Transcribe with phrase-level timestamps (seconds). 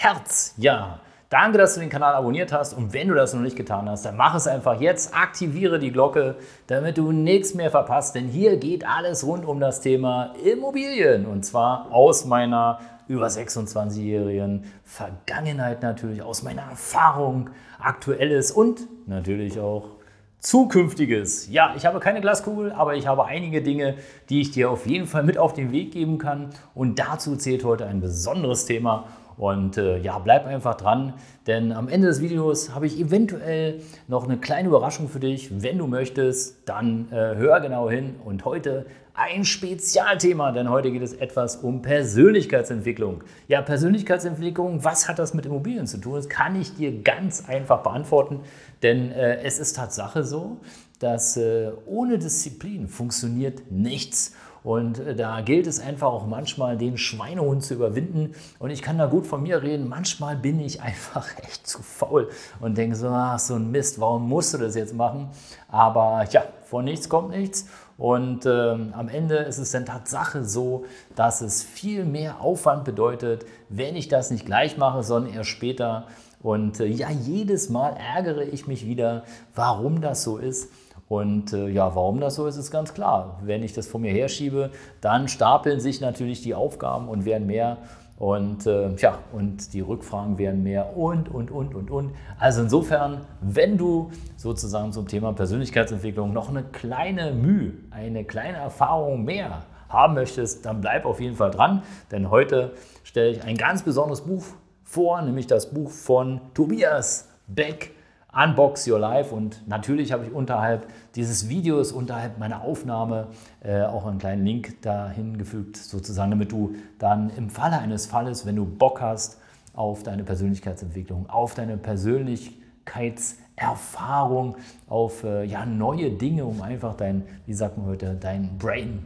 [0.00, 0.54] Herz.
[0.56, 3.88] Ja, Danke, dass du den Kanal abonniert hast und wenn du das noch nicht getan
[3.88, 6.34] hast, dann mach es einfach jetzt, aktiviere die Glocke,
[6.66, 11.44] damit du nichts mehr verpasst, denn hier geht alles rund um das Thema Immobilien und
[11.44, 20.00] zwar aus meiner über 26-jährigen Vergangenheit natürlich, aus meiner Erfahrung, aktuelles und natürlich auch
[20.40, 21.50] Zukünftiges.
[21.50, 23.96] Ja, ich habe keine Glaskugel, aber ich habe einige Dinge,
[24.30, 26.48] die ich dir auf jeden Fall mit auf den Weg geben kann.
[26.74, 29.06] Und dazu zählt heute ein besonderes Thema.
[29.40, 31.14] Und äh, ja, bleib einfach dran,
[31.46, 35.62] denn am Ende des Videos habe ich eventuell noch eine kleine Überraschung für dich.
[35.62, 38.16] Wenn du möchtest, dann äh, hör genau hin.
[38.22, 43.24] Und heute ein Spezialthema, denn heute geht es etwas um Persönlichkeitsentwicklung.
[43.48, 46.16] Ja, Persönlichkeitsentwicklung, was hat das mit Immobilien zu tun?
[46.16, 48.40] Das kann ich dir ganz einfach beantworten,
[48.82, 50.58] denn äh, es ist Tatsache so,
[50.98, 54.34] dass äh, ohne Disziplin funktioniert nichts.
[54.62, 58.34] Und äh, da gilt es einfach auch manchmal, den Schweinehund zu überwinden.
[58.58, 59.88] Und ich kann da gut von mir reden.
[59.88, 62.28] Manchmal bin ich einfach echt zu faul
[62.60, 65.28] und denke so, ach, so ein Mist, warum musst du das jetzt machen?
[65.68, 67.66] Aber ja, von nichts kommt nichts.
[67.96, 73.44] Und ähm, am Ende ist es dann Tatsache so, dass es viel mehr Aufwand bedeutet,
[73.68, 76.06] wenn ich das nicht gleich mache, sondern erst später.
[76.42, 80.70] Und äh, ja, jedes Mal ärgere ich mich wieder, warum das so ist.
[81.10, 83.40] Und äh, ja, warum das so ist, ist ganz klar.
[83.42, 87.78] Wenn ich das vor mir herschiebe, dann stapeln sich natürlich die Aufgaben und werden mehr.
[88.16, 92.12] Und äh, ja, und die Rückfragen werden mehr und, und, und, und, und.
[92.38, 99.24] Also insofern, wenn du sozusagen zum Thema Persönlichkeitsentwicklung noch eine kleine Mühe, eine kleine Erfahrung
[99.24, 101.82] mehr haben möchtest, dann bleib auf jeden Fall dran.
[102.12, 102.70] Denn heute
[103.02, 104.44] stelle ich ein ganz besonderes Buch
[104.84, 107.96] vor, nämlich das Buch von Tobias Beck
[108.32, 110.86] Unbox Your Life und natürlich habe ich unterhalb
[111.16, 113.26] dieses Videos, unterhalb meiner Aufnahme
[113.62, 118.46] äh, auch einen kleinen Link dahin gefügt, sozusagen, damit du dann im Falle eines Falles,
[118.46, 119.38] wenn du Bock hast
[119.74, 124.56] auf deine Persönlichkeitsentwicklung, auf deine Persönlichkeitserfahrung,
[124.88, 129.04] auf äh, ja, neue Dinge, um einfach dein, wie sagt man heute, dein Brain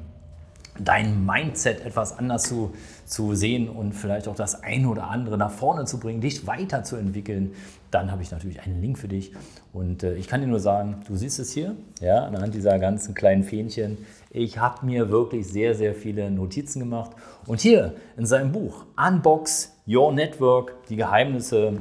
[0.78, 2.74] dein Mindset etwas anders zu,
[3.06, 7.52] zu sehen und vielleicht auch das eine oder andere nach vorne zu bringen, dich weiterzuentwickeln,
[7.90, 9.32] dann habe ich natürlich einen Link für dich.
[9.72, 13.14] Und äh, ich kann dir nur sagen, du siehst es hier, ja, anhand dieser ganzen
[13.14, 13.98] kleinen Fähnchen.
[14.30, 17.12] Ich habe mir wirklich sehr, sehr viele Notizen gemacht.
[17.46, 21.78] Und hier in seinem Buch Unbox Your Network, die Geheimnisse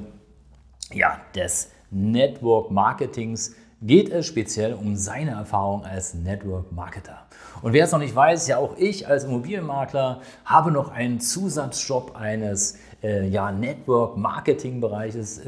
[0.92, 7.26] ja, des Network Marketings, geht es speziell um seine Erfahrung als Network Marketer.
[7.62, 12.16] Und wer es noch nicht weiß, ja auch ich als Immobilienmakler habe noch einen Zusatzjob
[12.16, 15.42] eines äh, ja, Network-Marketing-Bereiches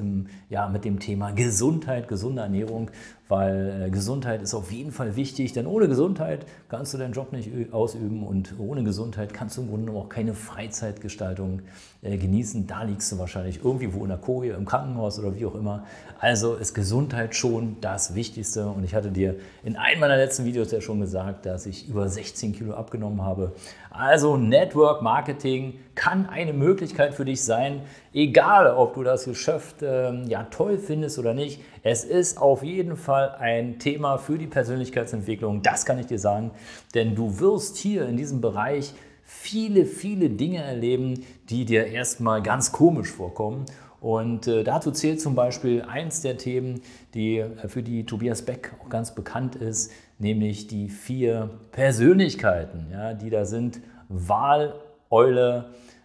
[0.49, 2.91] ja, mit dem Thema Gesundheit, gesunde Ernährung,
[3.27, 7.31] weil äh, Gesundheit ist auf jeden Fall wichtig, denn ohne Gesundheit kannst du deinen Job
[7.31, 11.61] nicht ausüben und ohne Gesundheit kannst du im Grunde auch keine Freizeitgestaltung
[12.03, 12.67] äh, genießen.
[12.67, 15.85] Da liegst du wahrscheinlich irgendwie wo in der Koje, im Krankenhaus oder wie auch immer.
[16.19, 20.71] Also ist Gesundheit schon das Wichtigste und ich hatte dir in einem meiner letzten Videos
[20.71, 23.53] ja schon gesagt, dass ich über 16 Kilo abgenommen habe.
[23.89, 27.81] Also Network Marketing kann eine Möglichkeit für dich sein,
[28.13, 31.61] egal ob du das Geschäft äh, ja toll findest oder nicht.
[31.83, 36.51] Es ist auf jeden Fall ein Thema für die Persönlichkeitsentwicklung, das kann ich dir sagen,
[36.93, 42.71] denn du wirst hier in diesem Bereich viele, viele Dinge erleben, die dir erstmal ganz
[42.71, 43.65] komisch vorkommen.
[43.99, 46.81] Und äh, dazu zählt zum Beispiel eins der Themen,
[47.15, 53.15] die äh, für die Tobias Beck auch ganz bekannt ist, nämlich die vier Persönlichkeiten, ja,
[53.15, 54.75] die da sind: Wal,
[55.15, 55.63] Eule,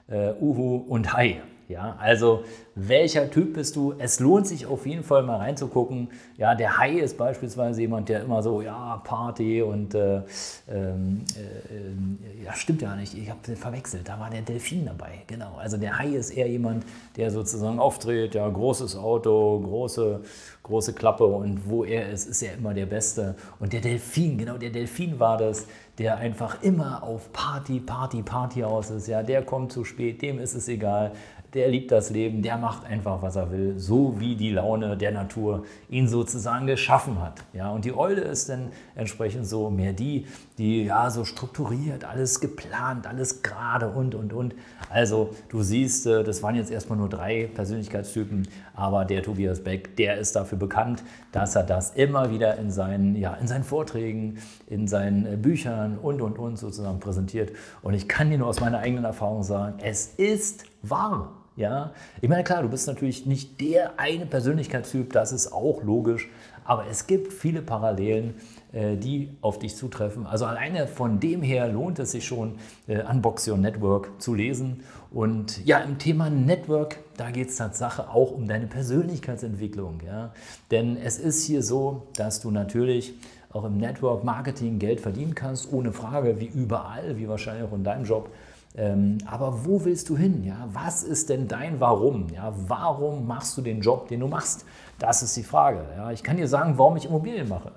[0.09, 1.43] äh, Uhu und Hai.
[1.67, 2.43] Ja, also
[2.75, 3.94] welcher Typ bist du?
[3.99, 6.08] Es lohnt sich auf jeden Fall mal reinzugucken.
[6.37, 10.23] Ja, der Hai ist beispielsweise jemand, der immer so, ja, Party und äh,
[10.69, 15.56] ähm, äh, ja, stimmt ja nicht, ich habe verwechselt, da war der Delfin dabei, genau.
[15.58, 16.84] Also der Hai ist eher jemand,
[17.17, 20.23] der sozusagen auftritt, ja, großes Auto, große,
[20.64, 23.37] große Klappe und wo er ist, ist er immer der Beste.
[23.61, 25.67] Und der Delfin, genau, der Delfin war das,
[26.00, 29.06] der einfach immer auf Party, Party, Party aus ist.
[29.06, 31.12] Ja, der kommt zu spät, dem ist es egal
[31.55, 35.11] der liebt das Leben, der macht einfach, was er will, so wie die Laune der
[35.11, 37.43] Natur ihn sozusagen geschaffen hat.
[37.52, 40.26] Ja, und die Eule ist dann entsprechend so mehr die,
[40.58, 44.55] die ja so strukturiert, alles geplant, alles gerade und und und.
[44.91, 49.96] Also du siehst, äh, das waren jetzt erstmal nur drei Persönlichkeitstypen, aber der Tobias Beck,
[49.96, 54.38] der ist dafür bekannt, dass er das immer wieder in seinen, ja, in seinen Vorträgen,
[54.69, 57.50] in seinen äh, Büchern und und und sozusagen präsentiert.
[57.82, 61.37] Und ich kann dir nur aus meiner eigenen Erfahrung sagen, es ist wahr.
[61.56, 66.29] Ja, ich meine, klar, du bist natürlich nicht der eine Persönlichkeitstyp, das ist auch logisch,
[66.65, 68.35] aber es gibt viele Parallelen,
[68.73, 70.27] äh, die auf dich zutreffen.
[70.27, 72.55] Also alleine von dem her lohnt es sich schon,
[72.87, 74.85] äh, Unbox Your Network zu lesen.
[75.11, 80.00] Und ja, im Thema Network, da geht es Tatsache auch um deine Persönlichkeitsentwicklung.
[80.06, 80.32] Ja?
[80.71, 83.15] Denn es ist hier so, dass du natürlich
[83.53, 87.82] auch im Network Marketing Geld verdienen kannst, ohne Frage, wie überall, wie wahrscheinlich auch in
[87.82, 88.31] deinem Job.
[88.76, 90.44] Ähm, aber wo willst du hin?
[90.44, 90.69] Ja?
[90.72, 92.28] Was ist denn dein Warum?
[92.28, 92.52] Ja?
[92.69, 94.64] Warum machst du den Job, den du machst?
[94.99, 95.84] Das ist die Frage.
[95.96, 96.12] Ja?
[96.12, 97.72] Ich kann dir sagen, warum ich Immobilien mache.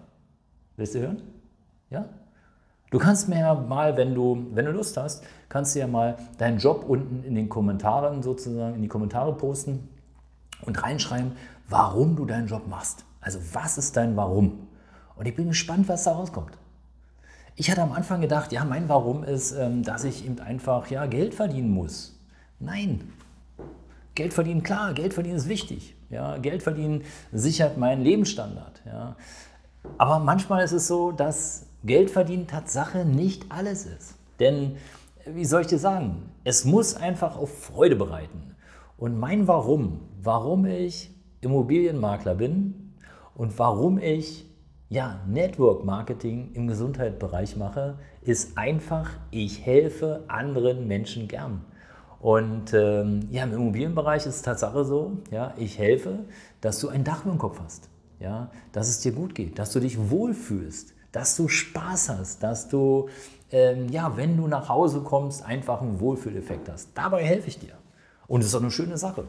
[0.78, 1.22] Willst du hören?
[1.90, 2.06] Ja?
[2.92, 6.16] Du kannst mir ja mal, wenn du, wenn du Lust hast, kannst du ja mal
[6.38, 9.90] deinen Job unten in den Kommentaren sozusagen, in die Kommentare posten
[10.62, 11.32] und reinschreiben,
[11.70, 13.04] warum du deinen Job machst.
[13.20, 14.68] Also was ist dein Warum?
[15.16, 16.58] Und ich bin gespannt, was da rauskommt.
[17.56, 21.06] Ich hatte am Anfang gedacht, ja, mein Warum ist, ähm, dass ich eben einfach ja,
[21.06, 22.20] Geld verdienen muss.
[22.60, 23.12] Nein.
[24.16, 25.96] Geld verdienen, klar, Geld verdienen ist wichtig.
[26.10, 28.82] Ja, Geld verdienen sichert meinen Lebensstandard.
[28.86, 29.16] Ja.
[29.98, 34.16] Aber manchmal ist es so, dass Geld verdienen Tatsache nicht alles ist.
[34.40, 34.78] Denn,
[35.26, 38.56] wie soll ich dir sagen, es muss einfach auf Freude bereiten.
[38.98, 41.12] Und mein Warum, warum ich
[41.42, 42.94] Immobilienmakler bin
[43.36, 44.46] und warum ich
[44.94, 51.66] ja, Network Marketing im Gesundheitsbereich mache, ist einfach, ich helfe anderen Menschen gern.
[52.20, 56.20] Und ähm, ja, im Immobilienbereich ist es Tatsache so, ja, ich helfe,
[56.62, 59.74] dass du ein Dach über dem Kopf hast, ja, dass es dir gut geht, dass
[59.74, 63.10] du dich wohlfühlst, dass du Spaß hast, dass du,
[63.52, 66.90] ähm, ja, wenn du nach Hause kommst, einfach einen Wohlfühleffekt hast.
[66.94, 67.74] Dabei helfe ich dir.
[68.28, 69.26] Und es ist doch eine schöne Sache.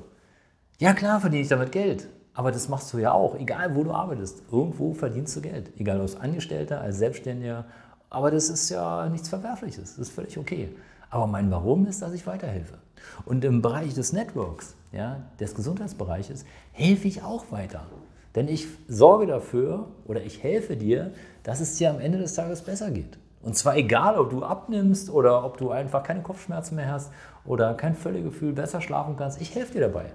[0.78, 2.08] Ja, klar verdiene ich damit Geld.
[2.34, 4.42] Aber das machst du ja auch, egal wo du arbeitest.
[4.50, 5.70] Irgendwo verdienst du Geld.
[5.78, 7.64] Egal als Angestellter, als Selbstständiger.
[8.10, 9.96] Aber das ist ja nichts Verwerfliches.
[9.96, 10.74] Das ist völlig okay.
[11.10, 12.78] Aber mein Warum ist, dass ich weiterhelfe.
[13.24, 17.86] Und im Bereich des Networks, ja, des Gesundheitsbereiches, helfe ich auch weiter.
[18.34, 21.12] Denn ich sorge dafür oder ich helfe dir,
[21.44, 23.18] dass es dir am Ende des Tages besser geht.
[23.42, 27.12] Und zwar egal, ob du abnimmst oder ob du einfach keine Kopfschmerzen mehr hast
[27.44, 29.40] oder kein Völlegefühl, besser schlafen kannst.
[29.40, 30.06] Ich helfe dir dabei.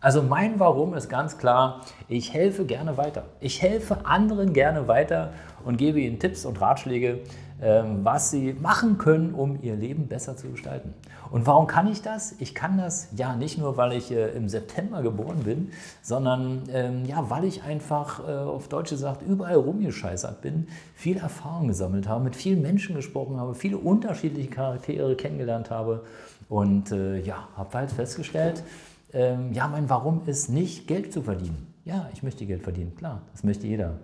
[0.00, 3.24] Also mein Warum ist ganz klar, ich helfe gerne weiter.
[3.40, 5.32] Ich helfe anderen gerne weiter
[5.64, 7.20] und gebe ihnen Tipps und Ratschläge,
[7.62, 10.92] ähm, was sie machen können, um ihr Leben besser zu gestalten.
[11.30, 12.34] Und warum kann ich das?
[12.38, 15.70] Ich kann das ja nicht nur, weil ich äh, im September geboren bin,
[16.02, 21.68] sondern ähm, ja, weil ich einfach äh, auf Deutsch gesagt überall rumgescheißert bin, viel Erfahrung
[21.68, 26.04] gesammelt habe, mit vielen Menschen gesprochen habe, viele unterschiedliche Charaktere kennengelernt habe
[26.50, 28.62] und äh, ja, habe halt festgestellt,
[29.12, 31.74] ähm, ja, mein Warum ist nicht Geld zu verdienen.
[31.84, 34.00] Ja, ich möchte Geld verdienen, klar, das möchte jeder.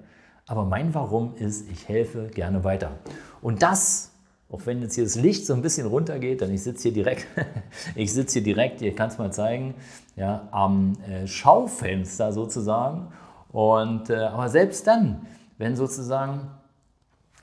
[0.46, 2.92] Aber mein Warum ist, ich helfe gerne weiter.
[3.40, 4.12] Und das,
[4.50, 7.26] auch wenn jetzt hier das Licht so ein bisschen runtergeht, denn ich sitze hier direkt,
[7.94, 9.74] ich sitze hier direkt, ihr kann es mal zeigen,
[10.16, 13.08] ja, am äh, Schaufenster sozusagen.
[13.50, 15.26] Und, äh, aber selbst dann,
[15.58, 16.48] wenn sozusagen,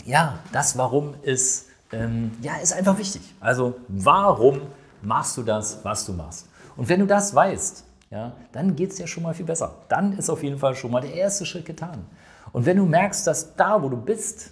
[0.06, 3.22] ja, das Warum ist, ähm, ja, ist einfach wichtig.
[3.40, 4.62] Also warum
[5.02, 6.48] machst du das, was du machst?
[6.80, 9.76] Und wenn du das weißt, ja, dann geht es dir schon mal viel besser.
[9.90, 12.06] Dann ist auf jeden Fall schon mal der erste Schritt getan.
[12.54, 14.52] Und wenn du merkst, dass da, wo du bist,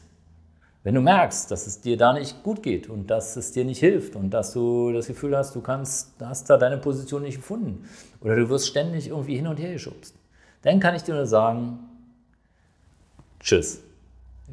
[0.83, 3.79] wenn du merkst, dass es dir da nicht gut geht und dass es dir nicht
[3.79, 7.87] hilft und dass du das Gefühl hast, du kannst, hast da deine Position nicht gefunden
[8.19, 10.13] oder du wirst ständig irgendwie hin und her geschubst,
[10.63, 11.79] dann kann ich dir nur sagen,
[13.39, 13.79] tschüss.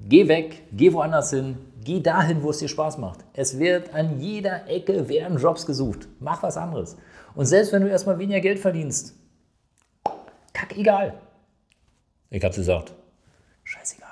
[0.08, 3.24] Geh weg, geh woanders hin, geh dahin, wo es dir Spaß macht.
[3.32, 6.06] Es wird an jeder Ecke werden Jobs gesucht.
[6.20, 6.96] Mach was anderes.
[7.34, 9.14] Und selbst wenn du erstmal weniger Geld verdienst,
[10.52, 11.14] kack egal.
[12.30, 12.94] Ich hab's gesagt.
[13.64, 14.08] Scheißegal.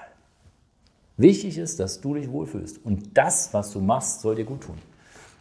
[1.17, 2.85] Wichtig ist, dass du dich wohlfühlst.
[2.85, 4.79] Und das, was du machst, soll dir gut tun.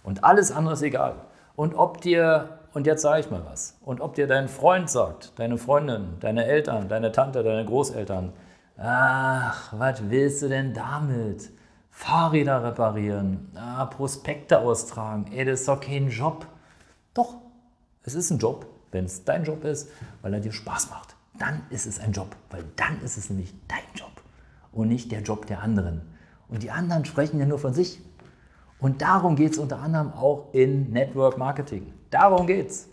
[0.04, 1.16] Und alles andere ist egal.
[1.56, 5.38] Und ob dir, und jetzt sage ich mal was, und ob dir dein Freund sagt,
[5.38, 8.34] deine Freundin, deine Eltern, deine Tante, deine Großeltern,
[8.78, 11.52] ach, was willst du denn damit?
[11.92, 16.48] Fahrräder reparieren, ah, Prospekte austragen, ey, das ist doch kein Job.
[17.14, 17.41] Doch,
[18.04, 19.90] es ist ein Job, wenn es dein Job ist,
[20.22, 21.16] weil er dir Spaß macht.
[21.38, 24.22] Dann ist es ein Job, weil dann ist es nämlich dein Job
[24.72, 26.02] und nicht der Job der anderen.
[26.48, 28.02] Und die anderen sprechen ja nur von sich.
[28.80, 31.94] Und darum geht es unter anderem auch in Network Marketing.
[32.10, 32.90] Darum geht's.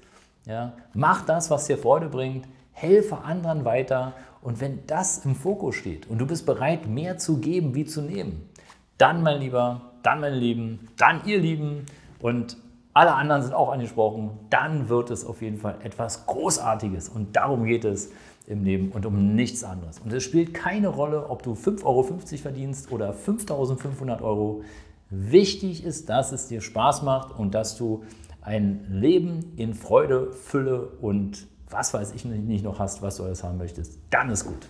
[0.46, 5.74] Ja, mach das, was dir Freude bringt, helfe anderen weiter und wenn das im Fokus
[5.74, 8.48] steht und du bist bereit, mehr zu geben wie zu nehmen,
[8.96, 11.84] dann, mein Lieber, dann, meine Lieben, dann, ihr Lieben
[12.20, 12.56] und
[12.98, 17.64] alle anderen sind auch angesprochen, dann wird es auf jeden Fall etwas Großartiges und darum
[17.64, 18.10] geht es
[18.48, 20.00] im Leben und um nichts anderes.
[20.00, 24.62] Und es spielt keine Rolle, ob du 5,50 Euro verdienst oder 5.500 Euro.
[25.10, 28.02] Wichtig ist, dass es dir Spaß macht und dass du
[28.42, 33.44] ein Leben in Freude, Fülle und was weiß ich nicht noch hast, was du alles
[33.44, 34.00] haben möchtest.
[34.10, 34.66] Dann ist gut.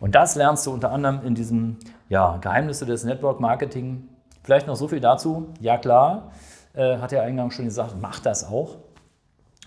[0.00, 1.76] Und das lernst du unter anderem in diesem
[2.08, 4.08] ja, Geheimnisse des Network Marketing.
[4.42, 5.48] Vielleicht noch so viel dazu.
[5.60, 6.30] Ja klar,
[6.76, 8.76] äh, hat er eingangs schon gesagt, mach das auch.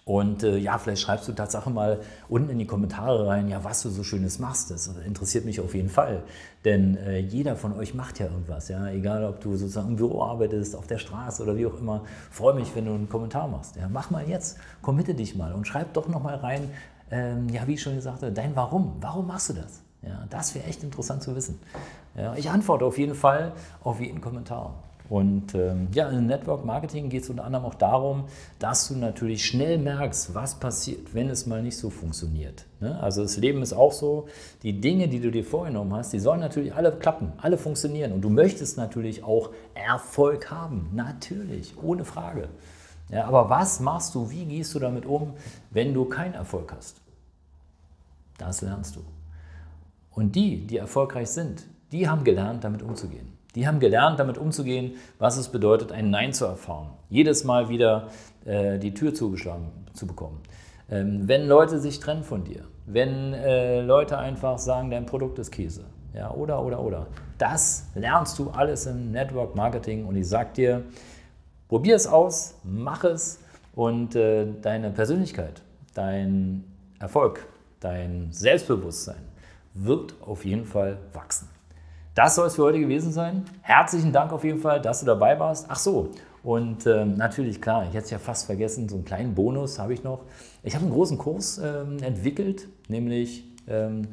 [0.05, 1.99] Und äh, ja, vielleicht schreibst du Tatsache mal
[2.29, 4.71] unten in die Kommentare rein, ja, was du so Schönes machst.
[4.71, 6.23] Das interessiert mich auf jeden Fall.
[6.65, 8.69] Denn äh, jeder von euch macht ja irgendwas.
[8.69, 8.87] Ja?
[8.87, 12.05] Egal, ob du sozusagen im Büro arbeitest, auf der Straße oder wie auch immer.
[12.31, 13.75] Freue mich, wenn du einen Kommentar machst.
[13.75, 13.87] Ja?
[13.87, 16.71] Mach mal jetzt, committe dich mal und schreib doch noch mal rein,
[17.11, 18.95] ähm, ja, wie ich schon gesagt habe, dein Warum.
[19.01, 19.83] Warum machst du das?
[20.01, 21.59] Ja, das wäre echt interessant zu wissen.
[22.15, 23.51] Ja, ich antworte auf jeden Fall
[23.83, 24.73] auf jeden Kommentar.
[25.09, 28.25] Und ähm, ja, im Network Marketing geht es unter anderem auch darum,
[28.59, 32.65] dass du natürlich schnell merkst, was passiert, wenn es mal nicht so funktioniert.
[32.79, 33.01] Ne?
[33.01, 34.27] Also das Leben ist auch so,
[34.61, 38.11] die Dinge, die du dir vorgenommen hast, die sollen natürlich alle klappen, alle funktionieren.
[38.11, 42.47] Und du möchtest natürlich auch Erfolg haben, natürlich, ohne Frage.
[43.09, 45.33] Ja, aber was machst du, wie gehst du damit um,
[45.71, 46.97] wenn du keinen Erfolg hast?
[48.37, 48.99] Das lernst du.
[50.11, 53.38] Und die, die erfolgreich sind, die haben gelernt, damit umzugehen.
[53.55, 56.89] Die haben gelernt, damit umzugehen, was es bedeutet, ein Nein zu erfahren.
[57.09, 58.09] Jedes Mal wieder
[58.45, 60.41] äh, die Tür zugeschlagen zu bekommen.
[60.89, 65.51] Ähm, wenn Leute sich trennen von dir, wenn äh, Leute einfach sagen, dein Produkt ist
[65.51, 67.07] Käse, ja, oder, oder, oder.
[67.37, 70.83] Das lernst du alles im Network Marketing und ich sag dir,
[71.67, 73.39] probier es aus, mach es
[73.75, 75.61] und äh, deine Persönlichkeit,
[75.93, 76.63] dein
[76.99, 77.47] Erfolg,
[77.79, 79.23] dein Selbstbewusstsein
[79.73, 81.47] wird auf jeden Fall wachsen.
[82.19, 83.45] Das soll es für heute gewesen sein.
[83.61, 85.67] Herzlichen Dank auf jeden Fall, dass du dabei warst.
[85.69, 86.09] Ach so,
[86.43, 89.93] und ähm, natürlich, klar, ich hätte es ja fast vergessen, so einen kleinen Bonus habe
[89.93, 90.25] ich noch.
[90.61, 94.09] Ich habe einen großen Kurs ähm, entwickelt, nämlich ähm,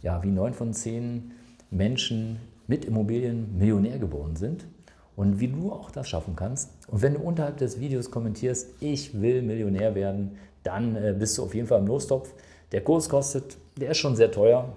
[0.00, 1.32] ja, wie neun von zehn
[1.70, 4.64] Menschen mit Immobilien Millionär geworden sind
[5.14, 6.70] und wie du auch das schaffen kannst.
[6.88, 11.42] Und wenn du unterhalb des Videos kommentierst, ich will Millionär werden, dann äh, bist du
[11.42, 12.32] auf jeden Fall im Lostopf.
[12.72, 14.72] Der Kurs kostet, der ist schon sehr teuer,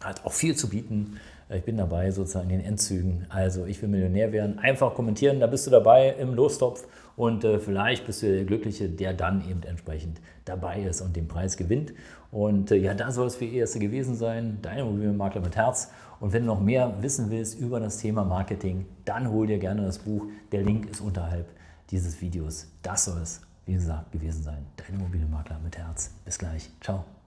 [0.00, 1.18] hat auch viel zu bieten.
[1.52, 3.26] Ich bin dabei sozusagen in den Endzügen.
[3.28, 4.58] Also ich will Millionär werden.
[4.60, 8.88] Einfach kommentieren, da bist du dabei im Lostopf und äh, vielleicht bist du der Glückliche,
[8.88, 11.92] der dann eben entsprechend dabei ist und den Preis gewinnt.
[12.30, 14.58] Und äh, ja, da soll es für Erste gewesen sein.
[14.62, 15.90] Dein Immobilienmakler mit Herz.
[16.20, 19.82] Und wenn du noch mehr wissen willst über das Thema Marketing, dann hol dir gerne
[19.82, 20.26] das Buch.
[20.52, 21.46] Der Link ist unterhalb
[21.90, 22.68] dieses Videos.
[22.82, 24.64] Das soll es, wie gesagt, gewesen sein.
[24.76, 26.12] Dein Immobilienmakler mit Herz.
[26.24, 26.70] Bis gleich.
[26.80, 27.19] Ciao.